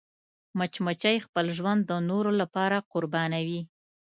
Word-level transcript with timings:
مچمچۍ 0.57 1.17
خپل 1.25 1.45
ژوند 1.57 1.81
د 1.85 1.91
نورو 2.09 2.31
لپاره 2.41 2.77
قربانوي 2.91 3.61